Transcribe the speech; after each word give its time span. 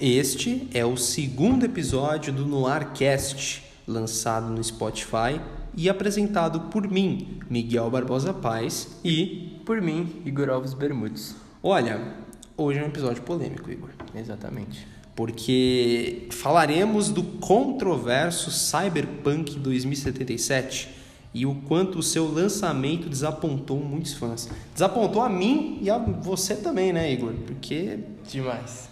Este 0.00 0.68
é 0.72 0.84
o 0.84 0.96
segundo 0.96 1.64
episódio 1.64 2.32
do 2.32 2.46
Noircast, 2.46 3.64
lançado 3.84 4.48
no 4.48 4.62
Spotify 4.62 5.40
e 5.76 5.88
apresentado 5.88 6.60
por 6.70 6.88
mim, 6.88 7.40
Miguel 7.50 7.90
Barbosa 7.90 8.32
Paz, 8.32 8.96
e 9.04 9.60
Por 9.66 9.82
mim, 9.82 10.22
Igor 10.24 10.50
Alves 10.50 10.72
Bermudes. 10.72 11.34
olha, 11.60 12.14
hoje 12.56 12.78
é 12.78 12.82
um 12.84 12.86
episódio 12.86 13.22
polêmico, 13.22 13.68
Igor, 13.70 13.90
Exatamente. 14.14 14.86
porque 15.16 16.28
falaremos 16.30 17.08
do 17.08 17.24
controverso 17.24 18.52
Cyberpunk 18.52 19.58
2077 19.58 20.90
e 21.34 21.44
o 21.44 21.56
quanto 21.66 21.98
o 21.98 22.02
seu 22.04 22.32
lançamento 22.32 23.08
desapontou 23.08 23.78
muitos 23.80 24.12
fãs. 24.14 24.48
Desapontou 24.72 25.22
a 25.22 25.28
mim 25.28 25.80
e 25.82 25.90
a 25.90 25.98
você 25.98 26.54
também, 26.54 26.92
né, 26.92 27.12
Igor? 27.12 27.32
Porque 27.46 27.98
Demais. 28.30 28.88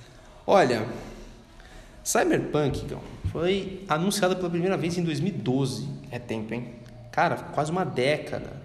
Olha, 0.47 0.87
Cyberpunk 2.05 2.85
então, 2.85 3.01
foi 3.33 3.83
anunciado 3.89 4.37
pela 4.37 4.49
primeira 4.49 4.77
vez 4.77 4.97
em 4.97 5.03
2012. 5.03 5.89
É 6.11 6.21
tempo, 6.21 6.55
hein? 6.55 6.69
Cara, 7.11 7.37
quase 7.37 7.73
uma 7.73 7.85
década 7.85 8.63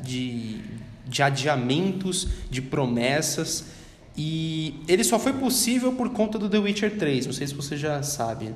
de, 0.00 0.62
de 1.06 1.22
adiamentos, 1.22 2.28
de 2.48 2.62
promessas. 2.62 3.66
E 4.16 4.80
ele 4.88 5.04
só 5.04 5.18
foi 5.18 5.34
possível 5.34 5.92
por 5.92 6.08
conta 6.10 6.38
do 6.38 6.48
The 6.48 6.58
Witcher 6.58 6.96
3. 6.96 7.26
Não 7.26 7.32
sei 7.34 7.46
se 7.46 7.54
você 7.54 7.76
já 7.76 8.02
sabe. 8.02 8.54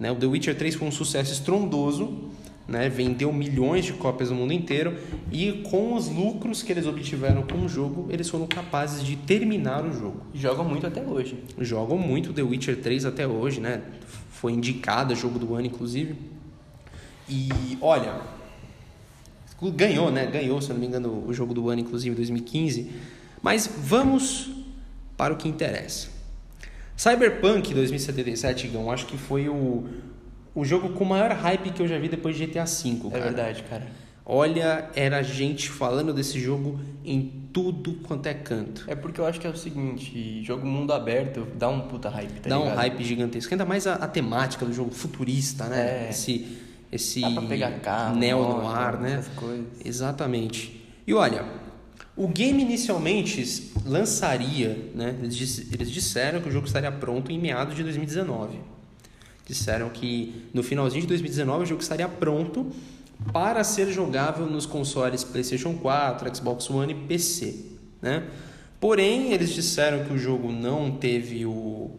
Né? 0.00 0.10
O 0.10 0.16
The 0.16 0.26
Witcher 0.26 0.58
3 0.58 0.74
foi 0.74 0.88
um 0.88 0.92
sucesso 0.92 1.32
estrondoso. 1.32 2.30
Né? 2.68 2.88
Vendeu 2.88 3.32
milhões 3.32 3.86
de 3.86 3.94
cópias 3.94 4.30
no 4.30 4.36
mundo 4.36 4.52
inteiro. 4.52 4.94
E 5.32 5.64
com 5.70 5.94
os 5.94 6.08
lucros 6.08 6.62
que 6.62 6.70
eles 6.70 6.86
obtiveram 6.86 7.42
com 7.42 7.64
o 7.64 7.68
jogo, 7.68 8.06
eles 8.10 8.28
foram 8.28 8.46
capazes 8.46 9.02
de 9.02 9.16
terminar 9.16 9.84
o 9.86 9.92
jogo 9.92 10.22
Jogam 10.34 10.64
muito 10.64 10.86
até 10.86 11.02
hoje. 11.02 11.42
jogam 11.58 11.96
muito 11.96 12.32
The 12.32 12.42
Witcher 12.42 12.80
3 12.80 13.06
até 13.06 13.26
hoje, 13.26 13.60
né? 13.60 13.82
Foi 14.30 14.52
indicada 14.52 15.14
jogo 15.14 15.38
do 15.38 15.54
ano, 15.54 15.66
inclusive. 15.66 16.14
E 17.28 17.48
olha, 17.80 18.20
ganhou, 19.74 20.10
né? 20.10 20.26
Ganhou, 20.26 20.60
se 20.60 20.70
eu 20.70 20.74
não 20.74 20.80
me 20.80 20.86
engano, 20.86 21.24
o 21.26 21.32
jogo 21.32 21.54
do 21.54 21.68
ano, 21.70 21.80
inclusive, 21.80 22.12
em 22.12 22.16
2015. 22.16 22.90
Mas 23.42 23.66
vamos 23.66 24.50
para 25.16 25.32
o 25.32 25.36
que 25.36 25.48
interessa. 25.48 26.08
Cyberpunk 26.96 27.72
2077, 27.74 28.68
Gão, 28.68 28.90
acho 28.90 29.06
que 29.06 29.16
foi 29.16 29.48
o, 29.48 29.86
o 30.58 30.64
jogo 30.64 30.90
com 30.90 31.04
maior 31.04 31.30
hype 31.32 31.70
que 31.70 31.80
eu 31.82 31.86
já 31.88 31.98
vi 31.98 32.08
depois 32.08 32.36
de 32.36 32.46
GTA 32.46 32.64
V, 32.64 33.06
É 33.06 33.10
cara. 33.10 33.24
verdade, 33.24 33.62
cara. 33.64 33.86
Olha, 34.30 34.90
era 34.94 35.22
gente 35.22 35.70
falando 35.70 36.12
desse 36.12 36.38
jogo 36.38 36.78
em 37.04 37.48
tudo 37.50 37.94
quanto 38.06 38.26
é 38.26 38.34
canto. 38.34 38.84
É 38.86 38.94
porque 38.94 39.18
eu 39.20 39.26
acho 39.26 39.40
que 39.40 39.46
é 39.46 39.50
o 39.50 39.56
seguinte, 39.56 40.42
jogo 40.44 40.66
mundo 40.66 40.92
aberto 40.92 41.46
dá 41.58 41.68
um 41.68 41.80
puta 41.82 42.10
hype, 42.10 42.40
tá 42.40 42.50
Dá 42.50 42.58
um 42.58 42.64
ligado? 42.64 42.76
hype 42.76 43.04
gigantesco. 43.04 43.54
Ainda 43.54 43.64
mais 43.64 43.86
a, 43.86 43.94
a 43.94 44.06
temática 44.06 44.66
do 44.66 44.72
jogo 44.72 44.90
futurista, 44.90 45.64
né? 45.64 46.06
É. 46.06 46.10
Esse, 46.10 46.58
esse 46.92 47.20
Dá 47.22 47.30
pra 47.30 47.42
pegar 47.42 47.70
carro, 47.80 48.16
neo 48.16 48.38
moto, 48.42 48.62
noir, 48.64 49.00
né? 49.00 49.14
essas 49.14 49.28
coisas. 49.34 49.66
Exatamente. 49.82 50.78
E 51.06 51.14
olha, 51.14 51.44
o 52.14 52.28
game 52.28 52.60
inicialmente 52.60 53.72
lançaria, 53.86 54.90
né? 54.94 55.16
Eles 55.22 55.90
disseram 55.90 56.40
que 56.42 56.48
o 56.48 56.52
jogo 56.52 56.66
estaria 56.66 56.92
pronto 56.92 57.32
em 57.32 57.38
meados 57.38 57.74
de 57.74 57.82
2019. 57.82 58.58
Disseram 59.48 59.88
que 59.88 60.44
no 60.52 60.62
finalzinho 60.62 61.00
de 61.00 61.08
2019 61.08 61.62
o 61.62 61.66
jogo 61.66 61.80
estaria 61.80 62.06
pronto 62.06 62.66
para 63.32 63.64
ser 63.64 63.90
jogável 63.90 64.46
nos 64.46 64.66
consoles 64.66 65.24
PlayStation 65.24 65.74
4, 65.74 66.36
Xbox 66.36 66.68
One 66.70 66.92
e 66.92 66.96
PC, 67.06 67.64
né? 68.02 68.24
Porém, 68.78 69.32
eles 69.32 69.52
disseram 69.52 70.04
que 70.04 70.12
o 70.12 70.18
jogo 70.18 70.52
não 70.52 70.92
teve 70.92 71.44
o, 71.44 71.90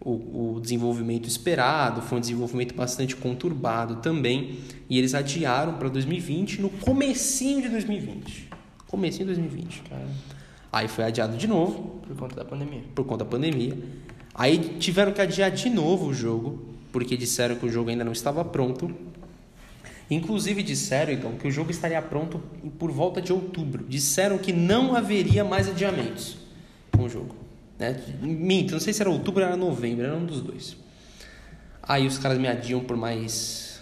o, 0.00 0.54
o 0.56 0.60
desenvolvimento 0.60 1.26
esperado, 1.26 2.02
foi 2.02 2.18
um 2.18 2.20
desenvolvimento 2.20 2.74
bastante 2.74 3.16
conturbado 3.16 3.96
também, 3.96 4.58
e 4.88 4.98
eles 4.98 5.14
adiaram 5.14 5.74
para 5.74 5.88
2020, 5.88 6.60
no 6.60 6.68
comecinho 6.68 7.62
de 7.62 7.68
2020. 7.70 8.50
Comecinho 8.86 9.28
de 9.28 9.34
2020. 9.34 9.82
Cara, 9.88 10.08
Aí 10.72 10.88
foi 10.88 11.04
adiado 11.04 11.36
de 11.36 11.46
novo, 11.46 12.00
por 12.06 12.16
conta 12.16 12.36
da 12.36 12.44
pandemia. 12.44 12.82
por 12.94 13.04
conta 13.04 13.24
da 13.24 13.30
pandemia. 13.30 13.78
Aí 14.34 14.58
tiveram 14.78 15.12
que 15.12 15.20
adiar 15.20 15.50
de 15.50 15.70
novo 15.70 16.06
o 16.06 16.14
jogo, 16.14 16.69
porque 16.92 17.16
disseram 17.16 17.56
que 17.56 17.66
o 17.66 17.70
jogo 17.70 17.90
ainda 17.90 18.04
não 18.04 18.12
estava 18.12 18.44
pronto. 18.44 18.94
Inclusive 20.10 20.62
disseram, 20.62 21.12
então, 21.12 21.32
que 21.32 21.46
o 21.46 21.50
jogo 21.50 21.70
estaria 21.70 22.00
pronto 22.02 22.42
por 22.78 22.90
volta 22.90 23.22
de 23.22 23.32
outubro. 23.32 23.84
Disseram 23.88 24.38
que 24.38 24.52
não 24.52 24.96
haveria 24.96 25.44
mais 25.44 25.68
adiamentos 25.68 26.36
com 26.90 27.04
o 27.04 27.08
jogo. 27.08 27.36
Né? 27.78 27.96
Minto, 28.20 28.72
não 28.72 28.80
sei 28.80 28.92
se 28.92 29.00
era 29.00 29.10
outubro 29.10 29.42
ou 29.42 29.48
era 29.48 29.56
novembro, 29.56 30.04
era 30.04 30.16
um 30.16 30.26
dos 30.26 30.42
dois. 30.42 30.76
Aí 31.82 32.06
os 32.06 32.18
caras 32.18 32.38
me 32.38 32.48
adiam 32.48 32.80
por 32.80 32.96
mais 32.96 33.80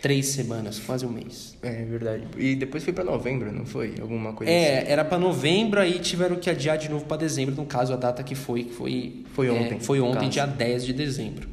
três 0.00 0.26
semanas, 0.26 0.78
quase 0.78 1.04
um 1.04 1.10
mês. 1.10 1.56
É 1.62 1.84
verdade. 1.84 2.22
E 2.38 2.54
depois 2.54 2.84
foi 2.84 2.92
pra 2.92 3.02
novembro, 3.02 3.50
não 3.50 3.66
foi? 3.66 3.94
Alguma 4.00 4.32
coisa 4.32 4.52
assim. 4.52 4.60
É, 4.60 4.90
era 4.90 5.04
para 5.04 5.18
novembro, 5.18 5.80
aí 5.80 5.98
tiveram 5.98 6.36
que 6.36 6.48
adiar 6.48 6.78
de 6.78 6.88
novo 6.88 7.04
para 7.06 7.16
dezembro, 7.16 7.54
no 7.54 7.66
caso 7.66 7.92
a 7.92 7.96
data 7.96 8.22
que 8.22 8.34
foi, 8.34 8.64
que 8.64 8.72
foi 8.72 9.24
Foi 9.34 9.48
é, 9.48 9.50
ontem, 9.50 9.80
foi 9.80 9.98
no 9.98 10.06
ontem, 10.06 10.28
dia 10.28 10.46
10 10.46 10.84
de 10.84 10.92
dezembro. 10.92 11.48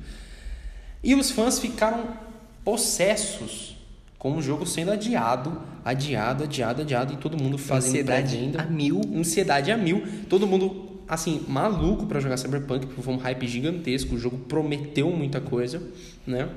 E 1.03 1.13
os 1.15 1.31
fãs 1.31 1.59
ficaram 1.59 2.17
possessos 2.63 3.75
com 4.17 4.37
o 4.37 4.41
jogo 4.41 4.65
sendo 4.65 4.91
adiado, 4.91 5.61
adiado, 5.83 6.45
adiado, 6.45 6.81
adiado 6.81 7.13
e 7.13 7.17
todo 7.17 7.37
mundo 7.37 7.57
fazendo 7.57 8.09
Ansiedade 8.09 8.51
a 8.57 8.63
mil. 8.63 9.01
Ansiedade 9.13 9.71
a 9.71 9.77
mil. 9.77 10.03
Todo 10.29 10.47
mundo 10.47 11.01
assim 11.07 11.43
maluco 11.47 12.05
para 12.05 12.21
jogar 12.21 12.37
Cyberpunk, 12.37 12.87
porque 12.87 13.01
foi 13.01 13.13
um 13.13 13.17
hype 13.17 13.45
gigantesco, 13.47 14.15
o 14.15 14.17
jogo 14.17 14.37
prometeu 14.37 15.11
muita 15.11 15.41
coisa, 15.41 15.81
né? 16.25 16.49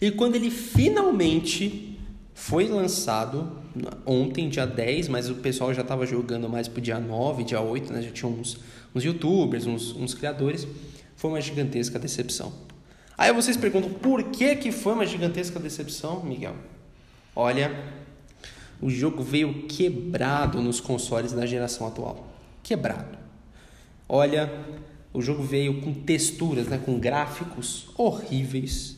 E 0.00 0.10
quando 0.12 0.36
ele 0.36 0.50
finalmente 0.50 1.98
foi 2.34 2.68
lançado 2.68 3.52
ontem, 4.06 4.48
dia 4.48 4.66
10, 4.66 5.08
mas 5.08 5.28
o 5.30 5.36
pessoal 5.36 5.72
já 5.74 5.82
estava 5.82 6.06
jogando 6.06 6.48
mais 6.48 6.68
pro 6.68 6.80
dia 6.80 6.98
9, 6.98 7.44
dia 7.44 7.60
8, 7.60 7.92
né? 7.92 8.02
Já 8.02 8.10
tinha 8.10 8.30
uns, 8.30 8.58
uns 8.94 9.04
youtubers, 9.04 9.66
uns, 9.66 9.94
uns 9.94 10.14
criadores. 10.14 10.66
Foi 11.16 11.30
uma 11.30 11.40
gigantesca 11.40 11.98
decepção. 11.98 12.52
Aí 13.16 13.32
vocês 13.32 13.56
perguntam, 13.56 13.90
por 13.90 14.24
que, 14.24 14.56
que 14.56 14.72
foi 14.72 14.94
uma 14.94 15.06
gigantesca 15.06 15.60
decepção, 15.60 16.22
Miguel? 16.22 16.56
Olha, 17.34 17.84
o 18.80 18.90
jogo 18.90 19.22
veio 19.22 19.66
quebrado 19.66 20.60
nos 20.60 20.80
consoles 20.80 21.32
da 21.32 21.46
geração 21.46 21.86
atual. 21.86 22.28
Quebrado. 22.62 23.18
Olha, 24.08 24.50
o 25.12 25.22
jogo 25.22 25.42
veio 25.42 25.80
com 25.80 25.92
texturas, 25.92 26.66
né, 26.66 26.80
com 26.84 26.98
gráficos 26.98 27.88
horríveis, 27.96 28.96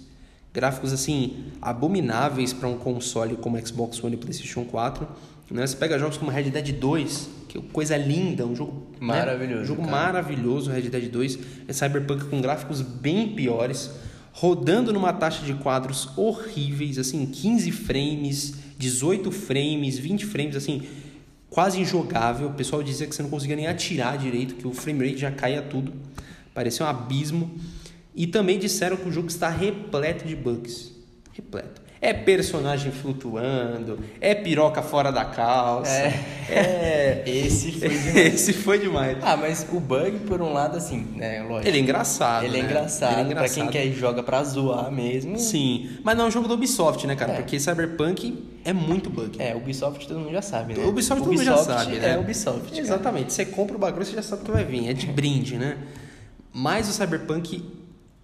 gráficos 0.54 0.92
assim 0.92 1.46
abomináveis 1.60 2.52
para 2.52 2.68
um 2.68 2.78
console 2.78 3.36
como 3.36 3.58
Xbox 3.66 4.02
One 4.02 4.14
e 4.14 4.16
PlayStation 4.16 4.64
4. 4.64 5.06
Né? 5.50 5.66
Você 5.66 5.76
pega 5.76 5.98
jogos 5.98 6.16
como 6.16 6.30
Red 6.30 6.44
Dead 6.44 6.72
2, 6.72 7.28
que 7.48 7.58
é 7.58 7.60
coisa 7.72 7.96
linda, 7.96 8.46
um 8.46 8.54
jogo 8.54 8.86
né, 8.92 9.08
Maravilhoso, 9.08 9.62
um 9.62 9.66
jogo 9.66 9.82
cara. 9.82 9.92
maravilhoso, 9.92 10.70
Red 10.70 10.82
Dead 10.82 11.10
2, 11.10 11.38
é 11.68 11.72
Cyberpunk 11.72 12.26
com 12.26 12.40
gráficos 12.40 12.80
bem 12.80 13.34
piores, 13.34 13.90
rodando 14.32 14.92
numa 14.92 15.12
taxa 15.12 15.44
de 15.44 15.54
quadros 15.54 16.08
horríveis, 16.16 16.98
assim, 16.98 17.26
15 17.26 17.70
frames, 17.72 18.54
18 18.78 19.30
frames, 19.32 19.98
20 19.98 20.24
frames, 20.24 20.56
assim, 20.56 20.82
quase 21.50 21.80
injogável. 21.80 22.48
O 22.48 22.54
pessoal 22.54 22.82
dizia 22.82 23.06
que 23.06 23.14
você 23.14 23.22
não 23.22 23.30
conseguia 23.30 23.56
nem 23.56 23.66
atirar 23.66 24.16
direito, 24.16 24.54
que 24.54 24.66
o 24.66 24.72
frame 24.72 25.08
rate 25.08 25.20
já 25.20 25.30
caía 25.30 25.62
tudo. 25.62 25.92
Parecia 26.52 26.86
um 26.86 26.88
abismo. 26.88 27.50
E 28.14 28.26
também 28.26 28.58
disseram 28.58 28.96
que 28.96 29.08
o 29.08 29.12
jogo 29.12 29.28
está 29.28 29.48
repleto 29.48 30.24
de 30.24 30.36
bugs. 30.36 30.92
Repleto. 31.32 31.82
É 32.00 32.12
personagem 32.12 32.92
flutuando, 32.92 33.98
é 34.20 34.34
piroca 34.34 34.82
fora 34.82 35.10
da 35.10 35.24
calça. 35.24 35.90
É. 36.50 37.22
Esse 37.26 37.72
foi 37.72 37.88
demais. 37.88 38.16
Esse 38.34 38.52
foi 38.52 38.78
demais. 38.78 39.18
ah, 39.22 39.36
mas 39.38 39.66
o 39.72 39.80
bug, 39.80 40.18
por 40.26 40.42
um 40.42 40.52
lado, 40.52 40.76
assim, 40.76 40.98
né? 41.16 41.42
Lógico. 41.42 41.66
Ele 41.66 41.78
é 41.78 41.80
engraçado. 41.80 42.44
Ele 42.44 42.58
é 42.58 42.60
né? 42.62 42.66
engraçado. 42.68 43.20
Ele 43.20 43.32
é 43.32 43.34
Pra 43.34 43.48
quem 43.48 43.62
engraçado. 43.64 43.70
quer 43.72 43.90
joga 43.92 44.22
pra 44.22 44.44
zoar 44.44 44.92
mesmo. 44.92 45.38
Sim, 45.38 45.96
mas 46.04 46.14
não 46.14 46.26
é 46.26 46.28
um 46.28 46.30
jogo 46.30 46.46
do 46.46 46.54
Ubisoft, 46.54 47.06
né, 47.06 47.16
cara? 47.16 47.32
É. 47.32 47.36
Porque 47.36 47.58
Cyberpunk 47.58 48.38
é 48.66 48.72
muito 48.74 49.08
bug. 49.08 49.40
É, 49.40 49.56
Ubisoft 49.56 50.06
todo 50.06 50.20
mundo 50.20 50.32
já 50.32 50.42
sabe, 50.42 50.74
né? 50.74 50.84
Ubisoft 50.84 51.22
todo 51.24 51.32
mundo 51.32 51.42
já 51.42 51.56
sabe, 51.56 51.96
né? 51.96 52.10
É 52.12 52.18
Ubisoft. 52.18 52.68
cara. 52.68 52.80
Exatamente. 52.82 53.32
Você 53.32 53.46
compra 53.46 53.76
o 53.76 53.78
bagulho, 53.78 54.04
você 54.04 54.12
já 54.14 54.22
sabe 54.22 54.42
o 54.42 54.44
que 54.44 54.50
vai 54.50 54.64
vir. 54.64 54.90
É 54.90 54.92
de 54.92 55.06
brinde, 55.06 55.56
né? 55.56 55.78
Mas 56.52 56.86
o 56.86 56.92
Cyberpunk 56.92 57.64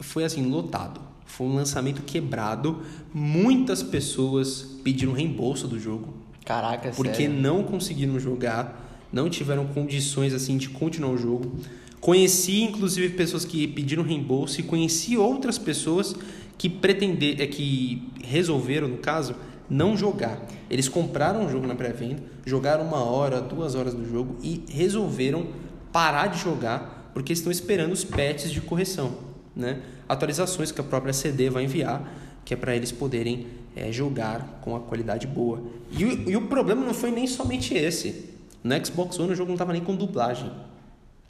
foi 0.00 0.24
assim, 0.24 0.48
lotado. 0.48 1.00
Foi 1.24 1.46
um 1.46 1.54
lançamento 1.54 2.02
quebrado. 2.02 2.82
Muitas 3.14 3.82
pessoas 3.82 4.62
pediram 4.82 5.12
reembolso 5.12 5.68
do 5.68 5.78
jogo. 5.78 6.14
Caraca, 6.44 6.90
porque 6.90 7.24
sério. 7.24 7.40
não 7.40 7.62
conseguiram 7.62 8.18
jogar, 8.18 9.06
não 9.12 9.30
tiveram 9.30 9.66
condições 9.66 10.34
assim 10.34 10.56
de 10.56 10.68
continuar 10.68 11.12
o 11.12 11.16
jogo. 11.16 11.52
Conheci 12.00 12.62
inclusive 12.62 13.10
pessoas 13.10 13.44
que 13.44 13.68
pediram 13.68 14.02
reembolso 14.02 14.60
e 14.60 14.64
conheci 14.64 15.16
outras 15.16 15.58
pessoas 15.58 16.16
que 16.56 16.68
pretender, 16.68 17.40
é 17.40 17.46
que 17.46 18.10
resolveram 18.24 18.88
no 18.88 18.98
caso 18.98 19.34
não 19.68 19.96
jogar. 19.96 20.46
Eles 20.68 20.88
compraram 20.88 21.46
o 21.46 21.50
jogo 21.50 21.66
na 21.66 21.74
pré-venda, 21.74 22.22
jogaram 22.44 22.84
uma 22.84 23.04
hora, 23.04 23.40
duas 23.40 23.74
horas 23.74 23.94
do 23.94 24.04
jogo 24.04 24.36
e 24.42 24.64
resolveram 24.68 25.46
parar 25.92 26.26
de 26.26 26.40
jogar 26.40 27.10
porque 27.14 27.32
estão 27.32 27.52
esperando 27.52 27.92
os 27.92 28.04
patches 28.04 28.50
de 28.50 28.60
correção, 28.60 29.12
né? 29.60 29.80
Atualizações 30.08 30.72
que 30.72 30.80
a 30.80 30.84
própria 30.84 31.12
CD 31.12 31.48
vai 31.50 31.64
enviar, 31.64 32.02
que 32.44 32.54
é 32.54 32.56
para 32.56 32.74
eles 32.74 32.90
poderem 32.90 33.46
é, 33.76 33.92
jogar 33.92 34.58
com 34.62 34.74
a 34.74 34.80
qualidade 34.80 35.26
boa. 35.26 35.62
E, 35.92 36.04
o- 36.04 36.30
e 36.30 36.36
o 36.36 36.42
problema 36.48 36.84
não 36.84 36.92
foi 36.94 37.10
nem 37.10 37.26
somente 37.26 37.74
esse. 37.74 38.30
No 38.64 38.84
Xbox 38.84 39.18
One 39.18 39.32
o 39.32 39.36
jogo 39.36 39.50
não 39.50 39.56
tava 39.56 39.72
nem 39.72 39.82
com 39.82 39.94
dublagem. 39.94 40.50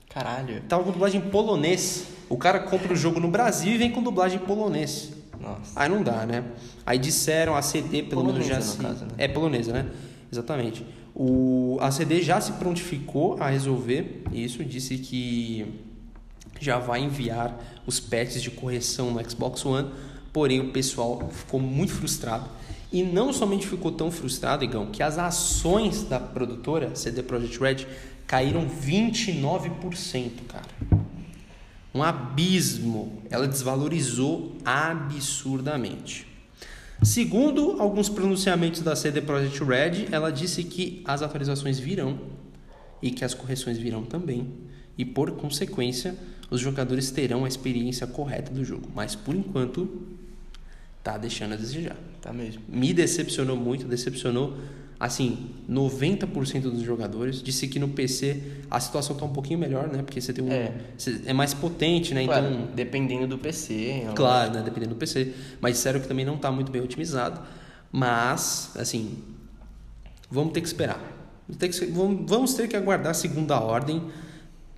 Caralho. 0.09 0.63
Tava 0.69 0.83
com 0.85 0.91
dublagem 0.91 1.21
em 1.21 1.31
polonês. 1.31 2.07
O 2.29 2.37
cara 2.37 2.59
compra 2.61 2.93
o 2.93 2.97
jogo 2.97 3.21
no 3.21 3.29
Brasil 3.29 3.75
e 3.75 3.79
vem 3.79 3.91
com 3.91 4.03
dublagem 4.03 4.41
em 4.41 4.45
polonês. 4.45 5.13
Nossa. 5.41 5.73
Aí 5.77 5.89
não 5.89 6.03
dá, 6.03 6.27
né? 6.27 6.45
Aí 6.85 6.99
disseram 6.99 7.55
a 7.55 7.63
CD, 7.63 8.03
pelo 8.03 8.25
menos 8.25 8.47
já 8.47 8.55
Polonesa, 8.57 8.73
se... 8.73 8.79
caso, 8.79 9.05
né? 9.05 9.11
É 9.19 9.29
polonesa, 9.29 9.73
né? 9.73 9.87
Exatamente. 10.33 10.85
O... 11.15 11.79
A 11.81 11.91
CD 11.91 12.23
já 12.23 12.41
se 12.41 12.53
prontificou 12.53 13.37
a 13.41 13.49
resolver 13.49 14.23
isso, 14.33 14.65
disse 14.65 14.99
que 14.99 15.67
já 16.61 16.79
vai 16.79 17.01
enviar 17.03 17.59
os 17.87 17.99
patches 17.99 18.43
de 18.43 18.51
correção 18.51 19.11
no 19.11 19.29
Xbox 19.31 19.65
One, 19.65 19.91
porém 20.33 20.61
o 20.61 20.71
pessoal 20.71 21.29
ficou 21.33 21.59
muito 21.59 21.93
frustrado. 21.93 22.49
E 22.93 23.03
não 23.03 23.33
somente 23.33 23.67
ficou 23.67 23.93
tão 23.93 24.11
frustrado, 24.11 24.65
Igão, 24.65 24.87
que 24.87 25.03
as 25.03 25.17
ações 25.17 26.03
da 26.03 26.19
produtora, 26.21 26.95
CD 26.95 27.23
Projekt 27.23 27.59
Red, 27.59 27.87
caíram 28.27 28.69
29%, 28.69 30.31
cara. 30.49 31.01
Um 31.95 32.03
abismo. 32.03 33.23
Ela 33.31 33.49
desvalorizou 33.49 34.57
absurdamente. 34.65 36.27
Segundo 37.03 37.81
alguns 37.81 38.09
pronunciamentos 38.09 38.83
da 38.83 38.95
CD 38.95 39.23
Projekt 39.23 39.65
Red, 39.65 40.09
ela 40.13 40.31
disse 40.31 40.63
que 40.65 41.03
as 41.05 41.23
atualizações 41.23 41.79
virão 41.79 42.19
e 43.01 43.11
que 43.11 43.25
as 43.25 43.33
correções 43.33 43.79
virão 43.79 44.05
também. 44.05 44.53
E 45.01 45.05
por 45.07 45.31
consequência, 45.31 46.15
os 46.51 46.61
jogadores 46.61 47.11
terão 47.11 47.47
a 47.47 47.49
experiência 47.49 48.07
correta 48.07 48.53
do 48.53 48.63
jogo. 48.63 48.87
Mas 48.95 49.15
por 49.15 49.35
enquanto, 49.35 49.89
tá 51.03 51.17
deixando 51.17 51.55
a 51.55 51.57
desejar. 51.57 51.97
Tá 52.21 52.35
mesmo. 52.35 52.61
Me 52.69 52.93
decepcionou 52.93 53.57
muito, 53.57 53.87
decepcionou 53.87 54.59
assim, 54.99 55.53
90% 55.67 56.61
dos 56.65 56.83
jogadores. 56.83 57.43
Disse 57.43 57.67
que 57.67 57.79
no 57.79 57.89
PC 57.89 58.43
a 58.71 58.79
situação 58.79 59.17
tá 59.17 59.25
um 59.25 59.33
pouquinho 59.33 59.59
melhor, 59.59 59.89
né? 59.89 60.03
Porque 60.03 60.21
você 60.21 60.35
tem 60.35 60.45
um 60.45 60.53
É. 60.53 60.71
é 61.25 61.33
mais 61.33 61.55
potente, 61.55 62.13
né? 62.13 62.27
Claro, 62.27 62.47
Então, 62.49 62.69
dependendo 62.75 63.27
do 63.27 63.39
PC. 63.39 64.03
é 64.07 64.13
Claro, 64.15 64.53
né? 64.53 64.63
Dependendo 64.63 64.95
do 64.95 64.99
PC. 64.99 65.33
Mas 65.63 65.77
disseram 65.77 65.99
que 65.99 66.07
também 66.09 66.27
não 66.27 66.35
está 66.35 66.53
muito 66.53 66.71
bem 66.71 66.83
otimizado. 66.83 67.41
Mas, 67.91 68.73
assim, 68.77 69.17
vamos 70.31 70.53
ter 70.53 70.61
que 70.61 70.67
esperar. 70.67 71.01
Vamos 71.49 71.59
ter 71.59 71.69
que, 71.71 71.87
vamos 71.87 72.53
ter 72.53 72.69
que 72.69 72.77
aguardar 72.77 73.13
a 73.13 73.15
segunda 73.15 73.59
ordem 73.59 74.03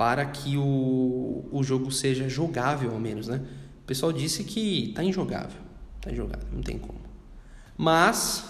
para 0.02 0.26
que 0.26 0.56
o, 0.56 1.44
o 1.52 1.62
jogo 1.62 1.92
seja 1.92 2.28
jogável, 2.28 2.90
ao 2.90 2.98
menos, 2.98 3.28
né? 3.28 3.40
O 3.84 3.86
pessoal 3.86 4.12
disse 4.12 4.42
que 4.42 4.90
tá 4.96 5.04
injogável. 5.04 5.60
Tá 6.00 6.10
injogável, 6.10 6.48
não 6.52 6.60
tem 6.60 6.76
como. 6.76 6.98
Mas, 7.78 8.44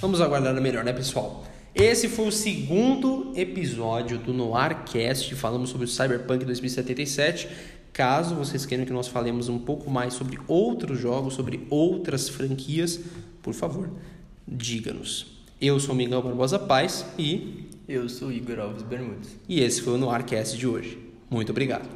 vamos 0.00 0.22
aguardar 0.22 0.58
melhor, 0.62 0.82
né, 0.82 0.94
pessoal? 0.94 1.44
Esse 1.74 2.08
foi 2.08 2.28
o 2.28 2.32
segundo 2.32 3.34
episódio 3.36 4.16
do 4.16 4.32
Noircast. 4.32 5.34
Falamos 5.34 5.68
sobre 5.68 5.84
o 5.84 5.88
Cyberpunk 5.88 6.42
2077. 6.46 7.50
Caso 7.92 8.34
vocês 8.34 8.64
queiram 8.64 8.86
que 8.86 8.94
nós 8.94 9.08
falemos 9.08 9.50
um 9.50 9.58
pouco 9.58 9.90
mais 9.90 10.14
sobre 10.14 10.38
outros 10.48 10.98
jogos, 10.98 11.34
sobre 11.34 11.66
outras 11.68 12.30
franquias, 12.30 12.98
por 13.42 13.52
favor, 13.52 13.90
diga-nos. 14.48 15.26
Eu 15.60 15.78
sou 15.78 15.94
o 15.94 15.98
Miguel 15.98 16.22
Barbosa 16.22 16.58
Paz 16.58 17.04
e, 17.18 17.68
Eu 17.92 18.08
sou 18.08 18.32
Igor 18.32 18.58
Alves 18.58 18.82
Bermudes. 18.82 19.36
e 19.46 19.60
esse 19.60 19.82
foi 19.82 19.92
o 19.92 19.98
Noircast 19.98 20.56
de 20.56 20.66
hoje. 20.66 20.98
Muito 21.28 21.50
obrigado. 21.50 21.86